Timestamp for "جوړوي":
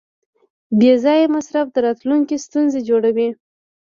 2.89-3.29